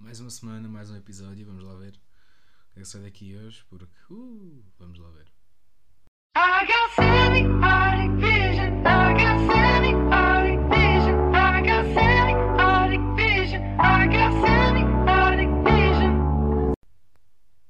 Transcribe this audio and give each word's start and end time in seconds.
mais 0.00 0.18
uma 0.18 0.30
semana, 0.30 0.68
mais 0.68 0.90
um 0.90 0.96
episódio. 0.96 1.46
Vamos 1.46 1.62
lá 1.62 1.74
ver 1.74 1.92
o 2.70 2.72
que 2.72 2.80
é 2.80 2.82
que 2.82 2.88
sai 2.88 3.02
daqui 3.02 3.36
hoje, 3.36 3.64
porque 3.68 3.84
uh, 4.10 4.64
vamos 4.78 4.98
lá 4.98 5.10
ver. 5.10 5.30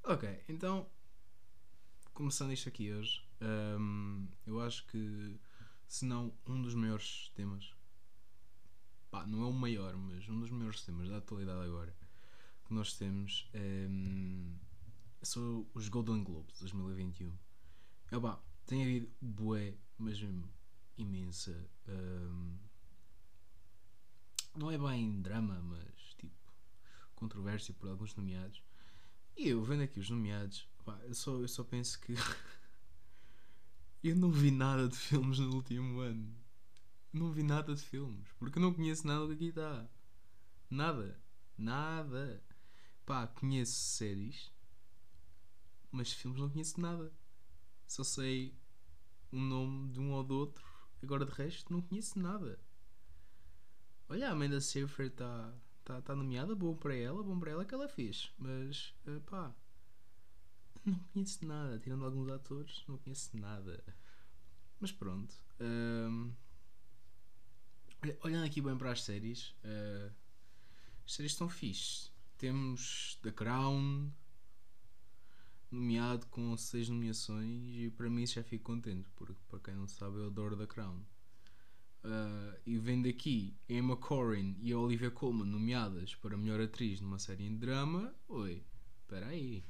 Ok, 0.05 0.45
então, 0.49 0.89
começando 2.15 2.53
isto 2.53 2.69
aqui 2.69 2.93
hoje, 2.93 3.23
hum, 3.79 4.29
eu 4.47 4.61
acho 4.61 4.87
que, 4.87 5.39
se 5.89 6.05
não 6.05 6.33
um 6.47 6.63
dos 6.63 6.75
maiores 6.75 7.31
temas, 7.35 7.73
pá, 9.11 9.27
não 9.27 9.43
é 9.43 9.47
o 9.47 9.53
maior, 9.53 9.97
mas 9.97 10.29
um 10.29 10.39
dos 10.39 10.51
maiores 10.51 10.83
temas 10.83 11.09
da 11.09 11.19
atualidade 11.19 11.65
agora 11.67 11.95
que 12.71 12.75
nós 12.75 12.95
temos 12.95 13.51
hum, 13.53 14.57
são 15.21 15.67
os 15.75 15.89
Golden 15.89 16.23
Globes 16.23 16.61
2021. 16.61 17.37
É 18.13 18.21
pá, 18.21 18.41
tem 18.65 18.83
havido 18.83 19.11
bué, 19.21 19.77
mas 19.99 20.23
mesmo 20.23 20.49
imensa. 20.97 21.69
hum, 21.89 22.57
não 24.55 24.71
é 24.71 24.79
bem 24.79 25.21
drama, 25.21 25.61
mas 25.61 26.15
tipo 26.15 26.33
controvérsia 27.17 27.75
por 27.75 27.91
alguns 27.91 28.15
nomeados. 28.15 28.63
E 29.37 29.49
eu 29.49 29.65
vendo 29.65 29.83
aqui 29.83 29.99
os 29.99 30.09
nomeados, 30.09 30.69
pá, 30.85 30.97
eu, 31.03 31.15
só, 31.15 31.41
eu 31.41 31.49
só 31.49 31.65
penso 31.65 32.01
que 32.01 32.15
eu 34.05 34.15
não 34.15 34.31
vi 34.31 34.53
nada 34.53 34.89
de 34.89 34.97
filmes 34.97 35.41
no 35.41 35.57
último 35.57 35.99
ano. 35.99 36.33
Não 37.13 37.33
vi 37.33 37.43
nada 37.43 37.75
de 37.75 37.83
filmes, 37.83 38.29
porque 38.39 38.59
eu 38.59 38.63
não 38.63 38.73
conheço 38.73 39.05
nada 39.09 39.27
do 39.27 39.29
que 39.29 39.35
aqui 39.35 39.47
está. 39.47 39.91
Nada. 40.71 41.21
Nada. 41.59 42.41
Pá, 43.11 43.27
conheço 43.27 43.73
séries, 43.73 44.53
mas 45.91 46.13
filmes 46.13 46.41
não 46.41 46.49
conheço 46.49 46.81
nada. 46.81 47.13
Só 47.85 48.05
sei 48.05 48.55
o 49.33 49.37
nome 49.37 49.91
de 49.91 49.99
um 49.99 50.13
ou 50.13 50.23
do 50.23 50.37
outro. 50.37 50.65
Agora 51.03 51.27
de 51.27 51.33
resto 51.33 51.73
não 51.73 51.83
conheço 51.83 52.17
nada. 52.21 52.61
Olha, 54.09 54.29
a 54.29 54.31
Amanda 54.31 54.61
Seyfried 54.61 55.11
está 55.11 55.53
tá, 55.83 56.01
tá 56.01 56.15
nomeada, 56.15 56.55
bom 56.55 56.77
para 56.77 56.95
ela, 56.95 57.21
bom 57.21 57.37
para 57.37 57.51
ela 57.51 57.65
que 57.65 57.75
ela 57.75 57.89
fez. 57.89 58.33
Mas, 58.39 58.95
eh, 59.05 59.19
pá, 59.27 59.53
não 60.87 60.95
conheço 61.13 61.45
nada. 61.45 61.81
Tirando 61.81 62.05
alguns 62.05 62.29
atores, 62.31 62.85
não 62.87 62.97
conheço 62.97 63.37
nada. 63.37 63.83
Mas 64.79 64.93
pronto. 64.93 65.35
olha- 68.05 68.19
olhando 68.23 68.47
aqui 68.47 68.61
bem 68.61 68.79
para 68.79 68.93
as 68.93 69.03
séries, 69.03 69.53
eh, 69.65 70.13
as 71.05 71.13
séries 71.13 71.33
estão 71.33 71.49
fixe. 71.49 72.09
Temos 72.41 73.19
The 73.23 73.33
Crown, 73.33 74.11
nomeado 75.71 76.25
com 76.29 76.57
seis 76.57 76.89
nomeações, 76.89 77.77
e 77.77 77.91
para 77.91 78.09
mim 78.09 78.27
já 78.27 78.43
fico 78.43 78.65
contente, 78.65 79.11
porque 79.15 79.37
para 79.47 79.61
quem 79.61 79.75
não 79.75 79.87
sabe, 79.87 80.17
eu 80.17 80.29
adoro 80.29 80.57
The 80.57 80.67
Crown. 80.67 81.01
Uh, 82.03 82.59
e 82.65 82.79
vendo 82.79 83.07
aqui 83.07 83.55
Emma 83.69 83.95
Corrin 83.95 84.57
e 84.59 84.75
Olivia 84.75 85.11
Colman 85.11 85.45
nomeadas 85.45 86.15
para 86.15 86.35
melhor 86.35 86.63
atriz 86.63 86.99
numa 87.03 87.19
série 87.19 87.45
em 87.45 87.55
drama, 87.59 88.15
oi, 88.27 88.65
espera 89.03 89.27
aí. 89.27 89.63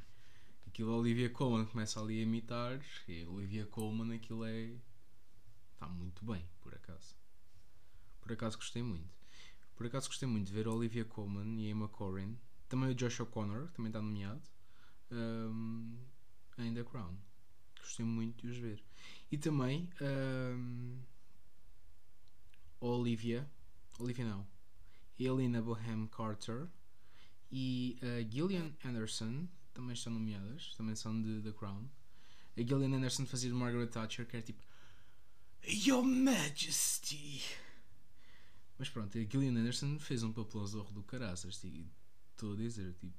Aquilo 0.65 0.97
Olivia 0.97 1.29
Colman 1.29 1.67
começa 1.67 2.01
ali 2.01 2.21
a 2.21 2.23
imitar, 2.23 2.81
e 3.09 3.25
Olivia 3.25 3.67
Colman 3.67 4.15
aquilo 4.15 4.45
é. 4.45 4.77
está 5.73 5.89
muito 5.89 6.25
bem, 6.25 6.49
por 6.61 6.73
acaso. 6.73 7.17
Por 8.21 8.31
acaso 8.31 8.59
gostei 8.59 8.85
muito. 8.85 9.11
Por 9.75 9.87
acaso 9.87 10.07
gostei 10.07 10.29
muito 10.29 10.47
de 10.47 10.53
ver 10.53 10.69
Olivia 10.69 11.05
Colman 11.05 11.61
e 11.61 11.69
Emma 11.69 11.89
Corrin. 11.89 12.39
Também 12.71 12.89
o 12.91 12.95
Josh 12.95 13.21
O'Connor, 13.21 13.69
que 13.69 13.75
também 13.75 13.91
está 13.91 14.01
nomeado. 14.01 14.41
um, 15.11 15.99
em 16.57 16.73
The 16.73 16.85
Crown. 16.85 17.15
Gostei 17.79 18.07
muito 18.07 18.47
de 18.47 18.53
os 18.53 18.57
ver. 18.57 18.83
E 19.31 19.37
também. 19.37 19.91
um, 20.01 20.99
a 22.81 22.87
Olivia, 22.87 23.49
Olivia 23.99 24.25
não, 24.25 24.47
Helena 25.19 25.61
Bohem 25.61 26.07
Carter 26.07 26.67
e 27.53 27.99
a 28.01 28.23
Gillian 28.29 28.73
Anderson 28.85 29.47
também 29.75 29.93
estão 29.93 30.13
nomeadas, 30.13 30.75
também 30.77 30.97
são 30.97 31.21
de 31.21 31.43
The 31.43 31.53
Crown. 31.53 31.87
A 32.57 32.63
Gillian 32.63 32.97
Anderson 32.97 33.27
fazia 33.27 33.51
de 33.51 33.55
Margaret 33.55 33.89
Thatcher, 33.89 34.27
que 34.27 34.37
era 34.37 34.45
tipo 34.45 34.65
Your 35.63 36.03
Majesty. 36.03 37.43
Mas 38.79 38.89
pronto, 38.89 39.19
a 39.19 39.21
Gillian 39.21 39.61
Anderson 39.61 39.99
fez 39.99 40.23
um 40.23 40.33
papelão 40.33 40.67
zorro 40.67 40.93
do 40.93 41.03
caraças, 41.03 41.63
e 41.65 41.87
estou 42.41 42.53
a 42.55 42.57
dizer, 42.57 42.95
tipo, 42.95 43.19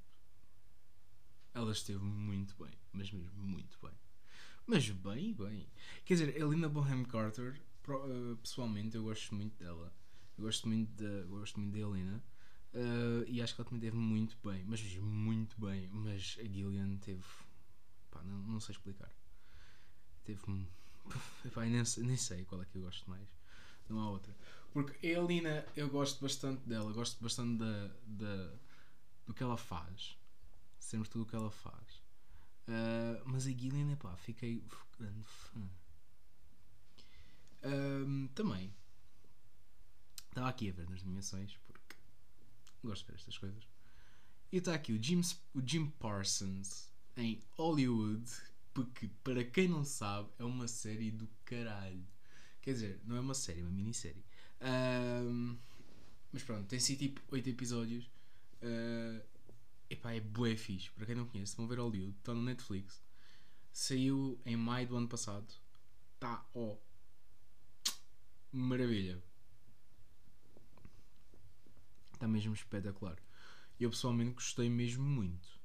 ela 1.53 1.71
esteve 1.71 2.03
muito 2.03 2.55
bem, 2.61 2.73
mas 2.91 3.11
mesmo 3.11 3.43
muito 3.43 3.77
bem. 3.81 3.93
Mas 4.65 4.89
bem, 4.89 5.33
bem. 5.33 5.67
Quer 6.05 6.13
dizer, 6.15 6.35
a 6.35 6.39
Helena 6.39 6.69
Bonham 6.69 7.03
Carter, 7.05 7.59
eh, 7.87 8.35
pessoalmente, 8.41 8.95
eu 8.95 9.03
gosto 9.03 9.35
muito 9.35 9.57
dela. 9.63 9.93
Eu 10.37 10.45
gosto 10.45 10.67
muito 10.67 10.89
da, 11.03 11.23
gosto 11.27 11.59
muito 11.59 11.73
da 11.73 11.79
Helena. 11.79 12.23
eh, 12.73 13.25
e 13.27 13.41
acho 13.41 13.53
que 13.55 13.61
ela 13.61 13.69
também 13.69 13.81
teve 13.81 13.97
muito 13.97 14.37
bem, 14.43 14.63
mas 14.65 14.81
muito 14.97 15.59
bem. 15.59 15.88
Mas 15.89 16.38
a 16.39 16.43
Gillian 16.43 16.97
teve. 16.97 17.23
Pá, 18.09 18.23
não, 18.23 18.38
não 18.43 18.59
sei 18.59 18.73
explicar. 18.73 19.11
Teve. 20.23 20.41
Pá, 21.53 21.65
nem, 21.65 21.83
nem 21.97 22.17
sei 22.17 22.45
qual 22.45 22.61
é 22.61 22.65
que 22.65 22.77
eu 22.77 22.81
gosto 22.83 23.09
mais. 23.09 23.27
Não 23.89 23.99
há 23.99 24.09
outra. 24.09 24.35
Porque 24.73 25.05
a 25.05 25.09
Helena, 25.09 25.65
eu 25.75 25.89
gosto 25.89 26.21
bastante 26.21 26.61
dela. 26.67 26.91
Gosto 26.93 27.21
bastante 27.21 27.59
da, 27.59 27.91
da, 28.05 28.53
do 29.25 29.33
que 29.33 29.43
ela 29.43 29.57
faz. 29.57 30.17
Sempre 30.79 31.09
tudo 31.09 31.23
o 31.23 31.25
que 31.25 31.35
ela 31.35 31.51
faz. 31.51 32.01
Uh, 32.67 33.21
mas 33.25 33.45
a 33.47 33.51
Gillian, 33.51 33.95
pá, 33.95 34.15
fiquei 34.17 34.63
grande 34.97 35.23
fã. 35.23 35.69
Também 38.33 38.73
estava 40.29 40.49
aqui 40.49 40.69
a 40.69 40.73
ver 40.73 40.89
nas 40.89 41.03
nomeações 41.03 41.57
porque 41.67 41.95
gosto 42.83 43.05
de 43.05 43.11
ver 43.11 43.17
estas 43.17 43.37
coisas. 43.37 43.63
E 44.51 44.57
está 44.57 44.73
aqui 44.73 44.93
o 44.93 45.01
Jim, 45.01 45.21
o 45.53 45.61
Jim 45.65 45.88
Parsons 45.99 46.89
em 47.15 47.41
Hollywood, 47.51 48.29
porque 48.73 49.09
para 49.23 49.43
quem 49.43 49.67
não 49.67 49.83
sabe, 49.83 50.29
é 50.39 50.43
uma 50.43 50.67
série 50.67 51.11
do 51.11 51.27
caralho. 51.45 52.05
Quer 52.61 52.73
dizer, 52.73 53.01
não 53.05 53.15
é 53.15 53.19
uma 53.19 53.33
série, 53.33 53.61
é 53.61 53.63
uma 53.63 53.71
minissérie. 53.71 54.23
Um, 54.61 55.57
mas 56.31 56.43
pronto, 56.43 56.67
tem 56.67 56.79
sido 56.79 56.99
tipo 56.99 57.21
8 57.29 57.49
episódios. 57.49 58.09
Uh, 58.61 59.23
epá, 59.89 60.13
é 60.13 60.19
bué 60.19 60.55
fixe. 60.55 60.91
Para 60.91 61.05
quem 61.05 61.16
não 61.16 61.25
conhece, 61.25 61.55
vão 61.55 61.67
ver 61.67 61.79
Hollywood, 61.79 62.16
está 62.17 62.33
no 62.33 62.41
Netflix. 62.41 63.01
Saiu 63.73 64.39
em 64.45 64.55
maio 64.55 64.88
do 64.88 64.97
ano 64.97 65.07
passado. 65.07 65.53
Tá, 66.19 66.45
ó. 66.53 66.77
Maravilha. 68.51 69.21
Está 72.13 72.27
mesmo 72.27 72.53
espetacular. 72.53 73.17
Eu 73.79 73.89
pessoalmente 73.89 74.33
gostei 74.33 74.69
mesmo 74.69 75.03
muito. 75.03 75.59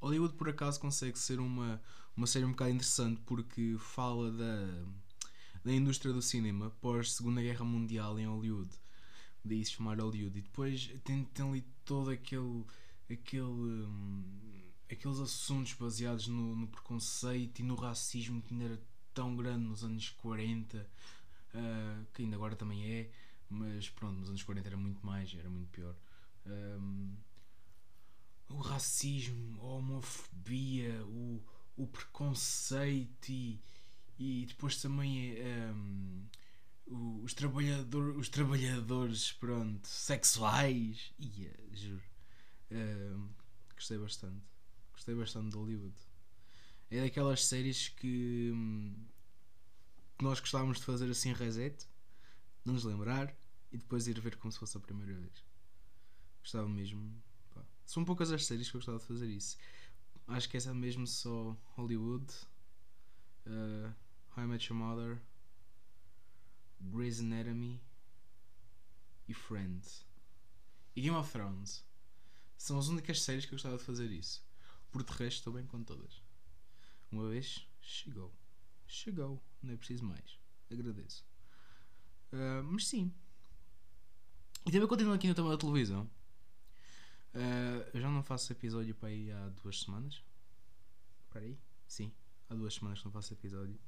Hollywood 0.00 0.34
por 0.34 0.48
acaso 0.48 0.80
consegue 0.80 1.18
ser 1.18 1.40
uma, 1.40 1.82
uma 2.16 2.26
série 2.26 2.44
um 2.44 2.52
bocado 2.52 2.70
interessante 2.70 3.20
porque 3.26 3.76
fala 3.78 4.30
da, 4.30 4.84
da 5.64 5.72
indústria 5.72 6.12
do 6.12 6.22
cinema 6.22 6.70
pós 6.80 7.12
Segunda 7.12 7.42
Guerra 7.42 7.64
Mundial 7.64 8.18
em 8.18 8.26
Hollywood. 8.26 8.70
Daí 9.44 9.64
se 9.64 9.72
chamar 9.72 9.98
Hollywood. 10.00 10.38
E 10.38 10.42
depois 10.42 10.90
tem, 11.04 11.24
tem 11.24 11.48
ali 11.48 11.66
todo 11.90 12.10
aquele. 12.10 12.64
aquele 13.10 13.42
hum, 13.42 14.24
aqueles 14.90 15.18
assuntos 15.20 15.72
baseados 15.74 16.26
no, 16.28 16.56
no 16.56 16.66
preconceito 16.68 17.60
e 17.60 17.62
no 17.62 17.74
racismo 17.76 18.42
que 18.42 18.52
ainda 18.54 18.64
era 18.66 18.80
tão 19.14 19.36
grande 19.36 19.64
nos 19.66 19.84
anos 19.84 20.08
40, 20.10 20.88
ah, 21.54 22.04
que 22.14 22.22
ainda 22.22 22.36
agora 22.36 22.56
também 22.56 22.84
é, 22.84 23.10
mas 23.48 23.88
pronto, 23.90 24.18
nos 24.20 24.28
anos 24.28 24.42
40 24.42 24.68
era 24.68 24.76
muito 24.76 25.04
mais, 25.06 25.34
era 25.34 25.48
muito 25.50 25.68
pior. 25.70 25.94
Ahm, 26.46 27.14
o 28.48 28.58
racismo, 28.60 29.60
a 29.60 29.64
homofobia, 29.76 31.04
o, 31.06 31.42
o 31.76 31.86
preconceito 31.86 33.28
e, 33.30 33.60
e 34.18 34.46
depois 34.46 34.80
também 34.82 35.34
o- 35.34 36.24
os, 36.90 37.34
trabalhador, 37.34 38.16
os 38.16 38.28
trabalhadores 38.28 39.32
pronto, 39.32 39.86
sexuais. 39.86 41.12
Ia, 41.18 41.54
juro. 41.72 42.02
Ahm, 42.70 43.28
gostei 43.74 43.98
bastante. 43.98 44.44
Gostei 44.92 45.14
bastante 45.14 45.50
de 45.50 45.56
Hollywood. 45.56 45.96
É 46.90 47.00
daquelas 47.00 47.46
séries 47.46 47.88
que, 47.88 48.50
hum, 48.52 49.06
que 50.18 50.24
nós 50.24 50.40
gostávamos 50.40 50.78
de 50.78 50.84
fazer 50.84 51.08
assim 51.08 51.32
reset, 51.32 51.86
não 52.64 52.74
nos 52.74 52.84
lembrar 52.84 53.34
e 53.70 53.78
depois 53.78 54.08
ir 54.08 54.20
ver 54.20 54.36
como 54.36 54.50
se 54.50 54.58
fosse 54.58 54.76
a 54.76 54.80
primeira 54.80 55.14
vez. 55.14 55.44
Gostava 56.42 56.68
mesmo. 56.68 57.22
pá. 57.54 57.62
São 57.86 58.04
poucas 58.04 58.32
as 58.32 58.44
séries 58.44 58.68
que 58.68 58.76
eu 58.76 58.80
gostava 58.80 58.98
de 58.98 59.04
fazer 59.04 59.28
isso. 59.28 59.56
Acho 60.26 60.48
que 60.48 60.56
essa 60.56 60.70
é 60.70 60.74
mesmo 60.74 61.06
só 61.06 61.56
Hollywood, 61.76 62.26
uh, 63.46 63.94
How 64.36 64.44
I 64.44 64.46
Met 64.46 64.72
Your 64.72 64.78
Mother, 64.78 65.20
Grey's 66.80 67.20
Anatomy 67.20 67.80
e 69.28 69.34
Friends. 69.34 70.06
E 70.96 71.02
Game 71.02 71.16
of 71.16 71.30
Thrones. 71.30 71.84
São 72.56 72.78
as 72.78 72.88
únicas 72.88 73.22
séries 73.22 73.44
que 73.44 73.52
eu 73.52 73.56
gostava 73.56 73.76
de 73.76 73.84
fazer 73.84 74.10
isso. 74.10 74.44
Por 74.90 75.02
de 75.02 75.12
resto, 75.12 75.38
estou 75.38 75.52
bem 75.52 75.66
com 75.66 75.82
todas. 75.82 76.22
Uma 77.10 77.28
vez, 77.28 77.66
chegou. 77.80 78.34
Chegou. 78.86 79.42
Não 79.62 79.74
é 79.74 79.76
preciso 79.76 80.04
mais. 80.04 80.38
Agradeço. 80.70 81.24
Ah, 82.32 82.62
mas 82.62 82.86
sim. 82.86 83.12
E 84.66 84.70
também 84.70 84.88
continuo 84.88 85.14
aqui 85.14 85.28
no 85.28 85.34
tema 85.34 85.50
da 85.50 85.56
televisão. 85.56 86.10
Ah, 87.34 87.88
eu 87.94 88.00
já 88.00 88.10
não 88.10 88.22
faço 88.22 88.52
episódio 88.52 88.94
para 88.94 89.08
aí 89.08 89.30
há 89.30 89.48
duas 89.48 89.80
semanas. 89.80 90.22
Espera 91.26 91.44
aí. 91.44 91.58
Sim, 91.86 92.12
há 92.48 92.54
duas 92.54 92.74
semanas 92.74 92.98
que 92.98 93.04
não 93.04 93.12
faço 93.12 93.32
episódio. 93.32 93.78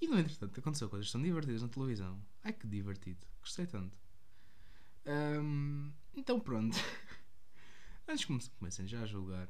E 0.00 0.06
no 0.06 0.18
entretanto 0.18 0.58
aconteceu 0.60 0.88
coisas 0.88 1.10
tão 1.10 1.22
divertidas 1.22 1.62
na 1.62 1.68
televisão. 1.68 2.20
Ai 2.44 2.52
que 2.52 2.66
divertido. 2.66 3.26
Gostei 3.40 3.66
tanto. 3.66 3.96
Ahm, 5.06 5.90
então 6.14 6.38
pronto. 6.40 6.76
Antes 8.06 8.24
que 8.24 8.32
come- 8.32 8.50
comecem 8.58 8.86
já 8.86 9.02
a 9.02 9.06
julgar. 9.06 9.48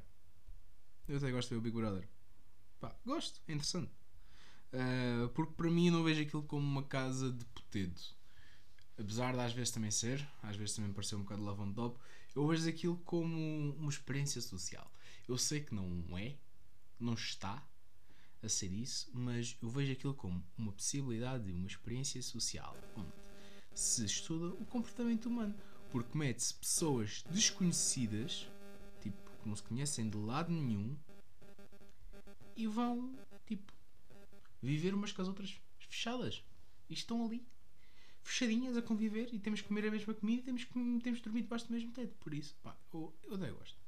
Eu 1.07 1.17
até 1.17 1.31
gosto 1.31 1.49
de 1.49 1.55
ver 1.55 1.59
o 1.59 1.63
Big 1.63 1.77
Brother. 1.77 2.09
Pá, 2.81 2.95
gosto, 3.05 3.41
é 3.49 3.53
interessante. 3.53 3.91
Ah, 4.73 5.29
porque 5.35 5.53
para 5.55 5.71
mim 5.71 5.87
eu 5.89 5.93
não 5.93 6.05
vejo 6.05 6.23
aquilo 6.23 6.43
como 6.43 6.67
uma 6.67 6.83
casa 6.83 7.33
de 7.33 7.45
potedo. 7.47 8.01
Apesar 8.99 9.33
de 9.35 9.41
às 9.41 9.53
vezes 9.53 9.71
também 9.73 9.91
ser, 9.91 10.27
às 10.43 10.57
vezes 10.57 10.75
também 10.75 10.93
parecer 10.93 11.15
um 11.15 11.23
bocado 11.23 11.43
love 11.43 11.61
on 11.63 11.73
top, 11.73 11.99
eu 12.35 12.47
vejo 12.47 12.69
aquilo 12.69 12.97
como 12.99 13.73
uma 13.77 13.91
experiência 13.91 14.41
social. 14.41 14.91
Eu 15.29 15.39
sei 15.39 15.61
que 15.61 15.75
não 15.75 16.17
é, 16.19 16.37
não 16.99 17.15
está 17.15 17.65
a 18.43 18.49
ser 18.49 18.73
isso, 18.73 19.11
mas 19.13 19.57
eu 19.61 19.69
vejo 19.69 19.93
aquilo 19.93 20.15
como 20.15 20.45
uma 20.57 20.73
possibilidade 20.73 21.45
de 21.45 21.53
uma 21.53 21.67
experiência 21.67 22.23
social 22.23 22.77
onde 22.97 23.13
se 23.75 24.05
estuda 24.05 24.55
o 24.55 24.65
comportamento 24.67 25.27
humano, 25.27 25.55
porque 25.91 26.17
mete-se 26.17 26.55
pessoas 26.55 27.23
desconhecidas, 27.31 28.49
tipo, 29.01 29.17
que 29.43 29.49
não 29.49 29.57
se 29.57 29.63
conhecem 29.63 30.09
de 30.09 30.17
lado 30.17 30.53
nenhum, 30.53 30.97
e 32.57 32.67
vão, 32.67 33.17
tipo, 33.47 33.73
viver 34.61 34.95
umas 34.95 35.13
com 35.13 35.23
as 35.23 35.29
outras 35.29 35.61
fechadas. 35.79 36.43
E 36.91 36.95
estão 36.95 37.25
ali, 37.25 37.47
fechadinhas 38.23 38.77
a 38.77 38.83
conviver, 38.83 39.33
e 39.33 39.39
temos 39.39 39.61
que 39.61 39.69
comer 39.69 39.87
a 39.87 39.91
mesma 39.91 40.13
comida 40.13 40.41
e 40.41 40.45
temos 40.45 40.65
que 40.65 40.73
temos 40.73 41.19
de 41.19 41.23
dormir 41.23 41.43
debaixo 41.43 41.67
do 41.69 41.73
mesmo 41.73 41.93
teto. 41.93 42.17
Por 42.17 42.35
isso, 42.35 42.57
pá, 42.63 42.77
eu, 42.93 43.15
eu 43.25 43.35
até 43.35 43.51
gosto. 43.51 43.79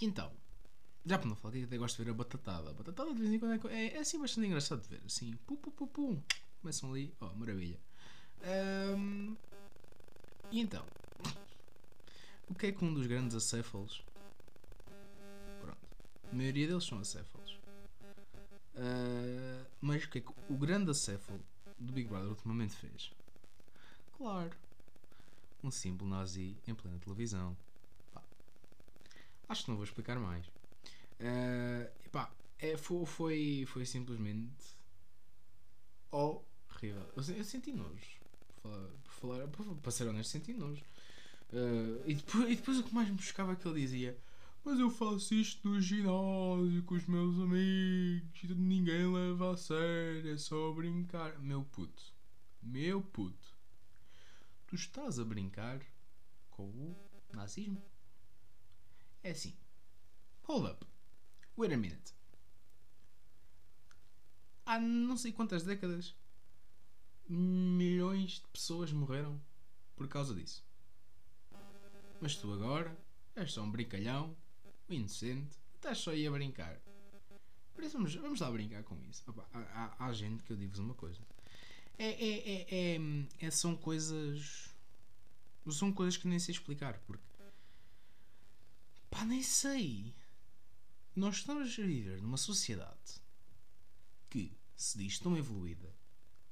E 0.00 0.04
então, 0.04 0.32
já 1.04 1.18
para 1.18 1.28
não 1.28 1.36
falar 1.36 1.56
eu 1.56 1.64
até 1.64 1.76
gosto 1.76 1.96
de 1.96 2.04
ver 2.04 2.10
a 2.10 2.14
batatada. 2.14 2.70
A 2.70 2.72
batatada 2.72 3.12
de 3.14 3.20
vez 3.20 3.32
em 3.32 3.38
quando 3.38 3.68
é, 3.68 3.74
é, 3.86 3.96
é 3.96 3.98
assim 3.98 4.20
bastante 4.20 4.46
engraçado 4.46 4.82
de 4.82 4.88
ver. 4.88 5.02
Assim, 5.04 5.36
pum, 5.46 5.56
pum, 5.56 5.70
pum, 5.70 5.86
pum. 5.86 6.22
Começam 6.60 6.90
ali, 6.90 7.14
oh, 7.20 7.26
maravilha. 7.34 7.78
Ahm, 8.44 9.36
E 10.50 10.60
então, 10.60 10.84
o 12.48 12.54
que 12.54 12.66
é 12.66 12.72
que 12.72 12.84
um 12.84 12.92
dos 12.94 13.06
grandes 13.06 13.36
acéfalos. 13.36 14.04
Pronto, 15.60 15.78
a 16.30 16.34
maioria 16.34 16.66
deles 16.68 16.84
são 16.84 16.98
acéfalos. 16.98 17.58
Ah, 18.76 19.66
mas 19.80 20.04
o 20.04 20.10
que 20.10 20.18
é 20.18 20.20
que 20.20 20.32
o 20.48 20.56
grande 20.56 20.90
acéfalo 20.90 21.40
do 21.78 21.92
Big 21.92 22.08
Brother 22.08 22.30
ultimamente 22.30 22.74
fez? 22.74 23.12
Claro, 24.16 24.56
um 25.62 25.70
símbolo 25.70 26.10
nazi 26.10 26.56
em 26.66 26.74
plena 26.74 26.98
televisão. 26.98 27.56
Pá, 28.12 28.22
Acho 29.48 29.64
que 29.64 29.70
não 29.70 29.76
vou 29.76 29.84
explicar 29.84 30.18
mais. 30.18 30.46
Eh, 31.24 31.92
epá, 32.04 32.34
é, 32.58 32.76
foi, 32.76 33.06
foi, 33.06 33.64
foi 33.66 33.86
simplesmente 33.86 34.76
horrível. 36.10 37.08
Eu, 37.16 37.36
eu 37.36 37.44
senti 37.44 37.72
nojo. 37.72 38.20
Falar, 39.04 39.46
para 39.80 39.92
ser 39.92 40.08
honesto, 40.08 40.30
senti 40.30 40.52
nojo. 40.52 40.82
Eh, 41.52 42.02
e, 42.06 42.14
depois, 42.14 42.50
e 42.50 42.56
depois 42.56 42.78
o 42.78 42.82
que 42.82 42.94
mais 42.94 43.08
me 43.08 43.14
buscava 43.14 43.52
é 43.52 43.56
que 43.56 43.68
ele 43.68 43.80
dizia: 43.80 44.18
Mas 44.64 44.80
eu 44.80 44.90
faço 44.90 45.32
isto 45.34 45.68
no 45.68 45.80
ginásio 45.80 46.82
com 46.84 46.94
os 46.96 47.06
meus 47.06 47.38
amigos 47.38 48.42
e 48.42 48.54
ninguém 48.54 49.12
leva 49.12 49.52
a 49.52 49.56
sério, 49.56 50.32
é 50.32 50.36
só 50.36 50.72
brincar. 50.72 51.38
Meu 51.38 51.62
puto, 51.64 52.02
meu 52.60 53.00
puto, 53.00 53.56
tu 54.66 54.74
estás 54.74 55.20
a 55.20 55.24
brincar 55.24 55.80
com 56.50 56.64
o 56.64 56.96
nazismo? 57.32 57.80
É 59.22 59.30
assim. 59.30 59.54
Hold 60.42 60.66
up. 60.66 60.92
Wait 61.56 61.72
a 61.72 61.76
minute. 61.76 62.12
Há 64.64 64.78
não 64.80 65.16
sei 65.16 65.32
quantas 65.32 65.64
décadas 65.64 66.14
milhões 67.28 68.32
de 68.32 68.46
pessoas 68.52 68.92
morreram 68.92 69.40
por 69.96 70.08
causa 70.08 70.34
disso. 70.34 70.64
Mas 72.20 72.36
tu 72.36 72.52
agora 72.52 72.96
és 73.34 73.52
só 73.52 73.62
um 73.62 73.70
brincalhão, 73.70 74.36
um 74.88 74.92
inocente, 74.94 75.56
estás 75.74 75.98
só 75.98 76.10
aí 76.10 76.26
a 76.26 76.30
brincar. 76.30 76.80
Por 77.74 77.82
isso 77.82 77.94
vamos, 77.96 78.14
vamos 78.14 78.40
lá 78.40 78.50
brincar 78.50 78.82
com 78.84 78.96
isso. 79.10 79.22
Opa, 79.28 79.46
há, 79.52 80.06
há- 80.06 80.12
gente 80.12 80.42
que 80.44 80.52
eu 80.52 80.56
digo-vos 80.56 80.78
uma 80.78 80.94
coisa. 80.94 81.20
É, 81.98 82.06
é, 82.06 82.38
é, 82.38 82.96
é, 82.96 83.46
é- 83.46 83.50
são 83.50 83.76
coisas. 83.76 84.68
São 85.70 85.92
coisas 85.92 86.16
que 86.16 86.28
nem 86.28 86.38
sei 86.38 86.52
explicar. 86.54 86.98
Porque 87.06 87.22
Pá, 89.10 89.24
nem 89.24 89.42
sei. 89.42 90.14
Nós 91.14 91.36
estamos 91.36 91.78
a 91.78 91.82
viver 91.82 92.22
numa 92.22 92.38
sociedade 92.38 93.20
que 94.30 94.56
se 94.74 94.96
diz 94.96 95.18
tão 95.18 95.36
evoluída 95.36 95.94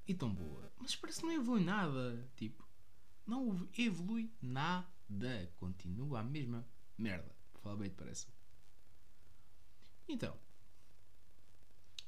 e 0.06 0.14
tão 0.14 0.34
boa, 0.34 0.70
mas 0.76 0.94
parece 0.94 1.20
que 1.20 1.26
não 1.26 1.32
evolui 1.32 1.64
nada. 1.64 2.28
Tipo, 2.36 2.68
não 3.26 3.66
evolui 3.78 4.30
nada. 4.42 5.50
Continua 5.56 6.20
a 6.20 6.22
mesma 6.22 6.66
merda. 6.98 7.34
Fala 7.62 7.76
bem, 7.78 7.90
parece. 7.90 8.26
Então, 10.06 10.36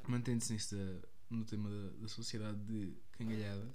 mantendo-se 0.07 0.55
no 1.31 1.47
tema 1.47 1.71
da, 1.71 1.91
da 2.03 2.09
sociedade 2.09 2.59
de 2.65 2.95
cangalhada, 3.13 3.67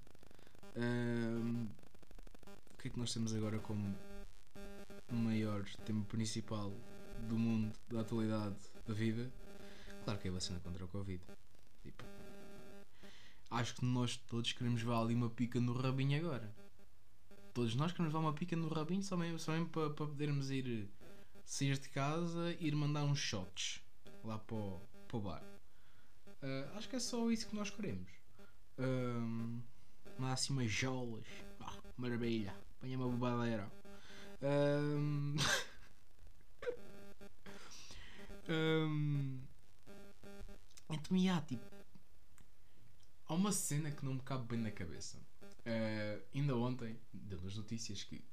o 2.73 2.77
que 2.77 2.89
é 2.89 2.91
que 2.91 2.99
nós 2.99 3.11
temos 3.11 3.33
agora 3.33 3.57
como 3.59 3.97
o 5.09 5.15
maior 5.15 5.65
tema 5.83 6.05
principal 6.05 6.71
do 7.27 7.37
mundo, 7.37 7.73
da 7.89 8.01
atualidade, 8.01 8.55
da 8.85 8.93
vida, 8.93 9.31
claro 10.03 10.19
que 10.19 10.27
é 10.27 10.31
a 10.31 10.33
vacina 10.33 10.59
contra 10.59 10.85
o 10.85 10.87
Covid. 10.87 11.21
Tipo, 11.83 12.03
acho 13.51 13.75
que 13.75 13.85
nós 13.85 14.17
todos 14.17 14.51
queremos 14.53 14.81
levar 14.83 15.01
ali 15.01 15.13
uma 15.13 15.29
pica 15.29 15.59
no 15.59 15.73
rabinho 15.73 16.19
agora. 16.19 16.53
Todos 17.53 17.75
nós 17.75 17.91
queremos 17.91 18.13
levar 18.13 18.25
uma 18.25 18.33
pica 18.33 18.55
no 18.55 18.67
rabinho 18.67 19.03
só 19.03 19.17
mesmo, 19.17 19.39
só 19.39 19.51
mesmo 19.51 19.69
para, 19.69 19.89
para 19.89 20.05
podermos 20.05 20.51
ir 20.51 20.89
sair 21.43 21.77
de 21.77 21.89
casa 21.89 22.55
e 22.59 22.67
ir 22.67 22.75
mandar 22.75 23.03
uns 23.03 23.19
shots 23.19 23.81
lá 24.23 24.37
para 24.37 24.55
o, 24.55 24.81
para 25.07 25.17
o 25.17 25.21
bar. 25.21 25.43
Ah, 26.41 26.77
acho 26.77 26.89
que 26.89 26.95
é 26.95 26.99
só 26.99 27.29
isso 27.31 27.47
que 27.47 27.55
nós 27.55 27.69
queremos. 27.69 28.11
Um, 28.77 29.61
umas 30.19 30.71
jolas. 30.71 31.25
Ah, 31.59 31.73
maravilha. 31.97 32.53
Apanha 32.77 32.97
uma 32.97 33.07
bobadeira. 33.07 33.71
Ahm. 34.41 35.35
Ahm. 38.47 39.41
Então, 40.89 41.35
há, 41.35 41.41
tipo. 41.41 41.65
Há 43.25 43.33
uma 43.33 43.51
cena 43.51 43.91
que 43.91 44.05
não 44.05 44.13
me 44.13 44.21
cabe 44.21 44.47
bem 44.47 44.59
na 44.59 44.71
cabeça. 44.71 45.19
Ah, 45.65 46.21
ainda 46.33 46.55
ontem, 46.55 46.97
deu 47.13 47.41
nas 47.41 47.57
notícias 47.57 48.03
que 48.03 48.23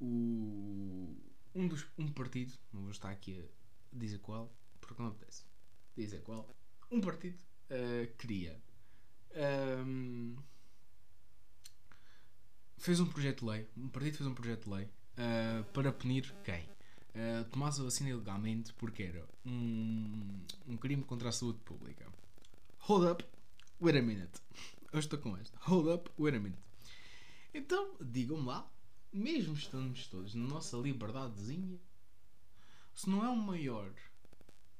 o. 0.00 1.14
Um, 1.54 1.68
dos, 1.68 1.86
um 1.98 2.10
partido, 2.12 2.52
não 2.72 2.82
vou 2.82 2.90
estar 2.90 3.10
aqui 3.10 3.40
a 3.40 3.98
dizer 3.98 4.18
qual, 4.18 4.54
porque 4.80 5.02
não 5.02 5.08
apetece 5.10 5.44
dizer 5.96 6.22
qual, 6.22 6.48
um 6.90 7.00
partido 7.00 7.38
ah, 7.70 8.06
queria. 8.18 8.60
ahm, 9.34 10.36
fez 12.78 13.00
um 13.00 13.06
projeto 13.06 13.40
de 13.40 13.50
lei, 13.50 13.68
um 13.76 13.88
partido 13.88 14.16
fez 14.16 14.26
um 14.28 14.34
projeto 14.34 14.64
de 14.64 14.70
lei 14.70 14.90
ah, 15.16 15.64
para 15.72 15.92
punir 15.92 16.34
quem? 16.44 16.68
Ah, 17.18 17.44
tomasse 17.50 17.80
a 17.80 17.84
vacina 17.84 18.10
ilegalmente 18.10 18.74
porque 18.74 19.02
era 19.04 19.26
um, 19.46 20.38
um 20.68 20.76
crime 20.76 21.02
contra 21.02 21.30
a 21.30 21.32
saúde 21.32 21.58
pública. 21.60 22.06
Hold 22.80 23.10
up, 23.10 23.24
wait 23.80 23.96
a 23.96 24.02
minute. 24.02 24.38
Eu 24.92 24.98
estou 24.98 25.18
com 25.18 25.34
esta. 25.38 25.58
Hold 25.62 25.88
up, 25.88 26.10
wait 26.18 26.36
a 26.36 26.38
minute. 26.38 26.60
Então, 27.54 27.96
digam-me 28.02 28.46
lá, 28.46 28.70
mesmo 29.10 29.54
estamos 29.54 30.06
todos 30.08 30.34
na 30.34 30.46
nossa 30.46 30.76
liberdadezinha, 30.76 31.80
se 32.94 33.08
não 33.08 33.24
é 33.24 33.30
o 33.30 33.36
maior 33.36 33.90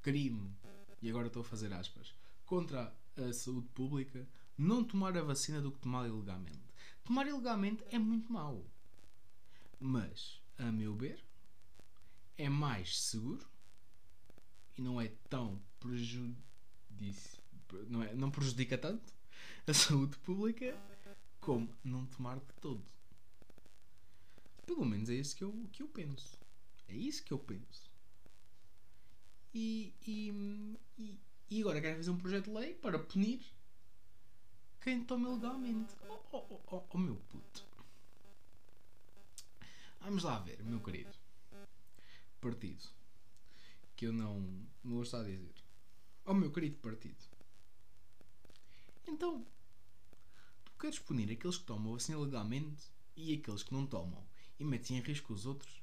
crime, 0.03 0.55
e 1.01 1.09
agora 1.09 1.25
estou 1.25 1.41
a 1.41 1.45
fazer 1.45 1.73
aspas, 1.73 2.13
contra 2.45 2.95
a 3.15 3.33
saúde 3.33 3.67
pública, 3.69 4.29
não 4.55 4.83
tomar 4.83 5.17
a 5.17 5.23
vacina 5.23 5.59
do 5.59 5.71
que 5.71 5.79
tomar 5.79 6.07
ilegalmente. 6.07 6.61
Tomar 7.03 7.25
ilegalmente 7.25 7.83
é 7.89 7.97
muito 7.97 8.31
mau. 8.31 8.63
Mas, 9.79 10.39
a 10.59 10.71
meu 10.71 10.95
ver, 10.95 11.26
é 12.37 12.49
mais 12.49 12.99
seguro 12.99 13.47
e 14.77 14.81
não 14.81 15.01
é 15.01 15.07
tão 15.29 15.61
prejudici... 15.79 16.37
não, 17.87 18.03
é, 18.03 18.13
não 18.13 18.29
prejudica 18.29 18.77
tanto 18.77 19.13
a 19.65 19.73
saúde 19.73 20.17
pública 20.19 20.77
como 21.39 21.73
não 21.83 22.05
tomar 22.05 22.39
de 22.39 22.53
todo. 22.61 22.83
menos 24.85 25.09
é 25.09 25.15
isso 25.15 25.35
que 25.35 25.43
eu, 25.43 25.69
que 25.71 25.81
eu 25.81 25.87
penso. 25.87 26.37
É 26.87 26.95
isso 26.95 27.23
que 27.23 27.33
eu 27.33 27.39
penso. 27.39 27.89
E, 29.53 29.93
e, 30.05 30.77
e, 30.97 31.19
e 31.49 31.61
agora 31.61 31.81
querem 31.81 31.97
fazer 31.97 32.11
um 32.11 32.17
projeto 32.17 32.45
de 32.45 32.51
lei 32.51 32.75
para 32.75 32.99
punir 32.99 33.41
quem 34.81 35.03
toma 35.03 35.29
ilegalmente. 35.29 35.93
Oh, 36.07 36.19
oh, 36.31 36.45
oh, 36.49 36.61
oh, 36.67 36.83
oh 36.89 36.97
meu 36.97 37.15
puto. 37.15 37.65
Vamos 40.01 40.23
lá 40.23 40.39
ver, 40.39 40.63
meu 40.63 40.79
querido. 40.79 41.09
Partido. 42.47 42.85
Que 43.97 44.05
eu 44.05 44.13
não, 44.13 44.65
não 44.81 45.01
a 45.01 45.23
dizer. 45.23 45.53
Oh 46.25 46.33
meu 46.33 46.49
querido 46.49 46.77
partido. 46.77 47.21
Então, 49.05 49.45
tu 50.63 50.71
queres 50.79 50.97
punir 50.99 51.29
aqueles 51.29 51.57
que 51.57 51.65
tomam 51.65 51.93
vacina 51.93 52.17
legalmente 52.17 52.85
e 53.17 53.33
aqueles 53.33 53.63
que 53.63 53.73
não 53.73 53.85
tomam 53.85 54.25
e 54.57 54.63
metem 54.63 54.97
em 54.97 55.01
risco 55.01 55.33
os 55.33 55.45
outros? 55.45 55.81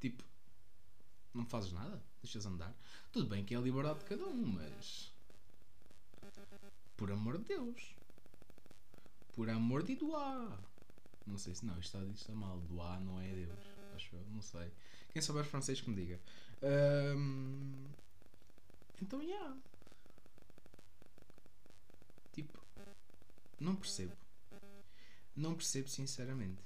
Tipo, 0.00 0.22
não 1.34 1.44
fazes 1.46 1.72
nada? 1.72 2.00
Deixas 2.22 2.46
andar? 2.46 2.72
Tudo 3.10 3.28
bem 3.28 3.44
que 3.44 3.54
é 3.54 3.58
a 3.58 3.60
liberdade 3.60 3.98
de 4.00 4.04
cada 4.04 4.24
um, 4.24 4.46
mas. 4.46 5.12
Por 6.96 7.10
amor 7.10 7.38
de 7.38 7.44
Deus. 7.44 7.96
Por 9.32 9.50
amor 9.50 9.82
de 9.82 9.96
Doá. 9.96 10.58
Não 11.26 11.36
sei 11.36 11.56
se 11.56 11.66
não, 11.66 11.76
isto 11.80 11.96
está, 11.96 12.04
isto 12.04 12.20
está 12.20 12.34
mal. 12.34 12.60
Doá 12.60 13.00
não 13.00 13.20
é 13.20 13.34
Deus. 13.34 13.58
Acho 13.94 14.14
eu, 14.14 14.24
não 14.26 14.40
sei. 14.40 14.70
Quem 15.16 15.22
souber 15.22 15.46
francês 15.46 15.80
que 15.80 15.88
me 15.88 15.96
diga. 15.96 16.20
Ahm, 16.62 17.86
Então. 19.00 19.22
Yeah. 19.22 19.56
Tipo, 22.34 22.60
não 23.58 23.74
percebo. 23.76 24.12
Não 25.34 25.54
percebo, 25.54 25.88
sinceramente. 25.88 26.60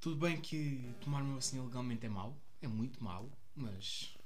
Tudo 0.00 0.14
bem 0.14 0.40
que 0.40 0.94
tomar 1.00 1.22
uma 1.22 1.34
vacina 1.34 1.64
legalmente 1.64 2.06
é 2.06 2.08
mau, 2.08 2.36
é 2.60 2.68
muito 2.68 3.02
mau, 3.02 3.28
mas. 3.56 4.16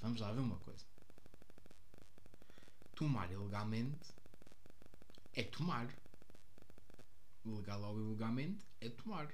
Vamos 0.00 0.22
lá 0.22 0.32
ver 0.32 0.40
uma 0.40 0.56
coisa. 0.60 0.86
Tomar 2.94 3.30
ilegalmente 3.30 4.08
é 5.34 5.42
tomar. 5.42 5.94
Legal 7.44 7.82
ou 7.82 8.00
ilegalmente 8.00 8.64
é 8.80 8.88
tomar. 8.88 9.30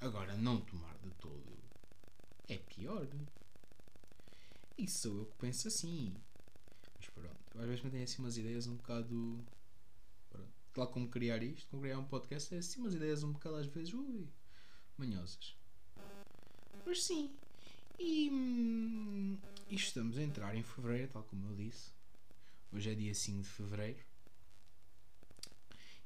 Agora, 0.00 0.36
não 0.36 0.60
tomar 0.60 0.96
de 0.98 1.10
todo 1.12 1.56
é 2.48 2.58
pior. 2.58 3.08
Isso 4.76 5.02
sou 5.02 5.18
eu 5.18 5.26
que 5.26 5.36
penso 5.38 5.68
assim. 5.68 6.14
Mas 6.96 7.08
pronto, 7.08 7.58
às 7.58 7.66
vezes 7.66 7.82
me 7.82 7.90
tenho 7.90 8.04
assim 8.04 8.22
umas 8.22 8.36
ideias 8.36 8.66
um 8.66 8.76
bocado. 8.76 9.44
Pronto. 10.30 10.52
Tal 10.72 10.88
como 10.88 11.08
criar 11.08 11.42
isto, 11.42 11.68
como 11.68 11.82
criar 11.82 11.98
um 11.98 12.06
podcast, 12.06 12.54
é 12.54 12.58
assim 12.58 12.80
umas 12.80 12.94
ideias 12.94 13.22
um 13.22 13.32
bocado 13.32 13.56
às 13.56 13.66
vezes, 13.66 13.94
ui, 13.94 14.28
manhosas. 14.98 15.56
Mas 16.84 17.02
sim, 17.02 17.34
e, 17.98 18.28
hum, 18.30 19.38
e 19.68 19.74
estamos 19.76 20.18
a 20.18 20.22
entrar 20.22 20.54
em 20.56 20.62
fevereiro, 20.62 21.12
tal 21.12 21.22
como 21.24 21.46
eu 21.48 21.54
disse. 21.54 21.92
Hoje 22.72 22.90
é 22.90 22.94
dia 22.94 23.14
5 23.14 23.42
de 23.42 23.48
fevereiro. 23.48 24.04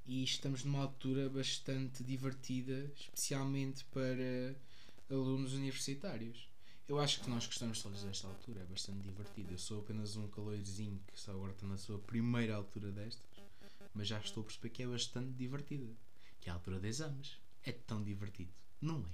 E 0.09 0.25
estamos 0.25 0.65
numa 0.65 0.81
altura 0.81 1.29
bastante 1.29 2.03
divertida, 2.03 2.91
especialmente 2.97 3.85
para 3.85 4.57
alunos 5.11 5.53
universitários. 5.53 6.49
Eu 6.89 6.99
acho 6.99 7.21
que 7.21 7.29
nós 7.29 7.45
gostamos 7.45 7.83
todos 7.83 8.03
desta 8.05 8.27
altura, 8.27 8.63
é 8.63 8.65
bastante 8.65 9.03
divertido. 9.03 9.53
Eu 9.53 9.59
sou 9.59 9.81
apenas 9.81 10.17
um 10.17 10.27
caloirozinho 10.29 10.99
que 11.07 11.21
só 11.21 11.33
agora 11.33 11.53
está 11.53 11.67
na 11.67 11.77
sua 11.77 11.99
primeira 11.99 12.57
altura 12.57 12.91
destas, 12.91 13.23
mas 13.93 14.09
já 14.09 14.19
estou 14.19 14.41
a 14.41 14.47
perceber 14.47 14.71
que 14.71 14.83
é 14.83 14.87
bastante 14.87 15.31
divertida. 15.33 15.95
Que 16.41 16.49
é 16.49 16.53
a 16.53 16.55
altura 16.55 16.81
de 16.81 16.89
exames. 16.89 17.37
É 17.63 17.73
tão 17.73 18.03
divertido. 18.03 18.55
Não 18.81 19.05